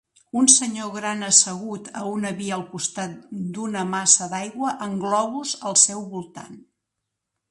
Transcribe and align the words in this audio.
Un 0.39 0.47
senyor 0.51 0.87
gran 0.93 1.19
assegut 1.27 1.89
a 1.99 2.05
una 2.11 2.31
via 2.39 2.55
al 2.55 2.63
costat 2.71 3.13
d'una 3.57 3.83
massa 3.91 4.29
d'aigua 4.33 4.73
amb 4.87 5.05
globus 5.05 5.55
al 5.73 5.79
seu 5.85 6.05
voltant. 6.15 6.61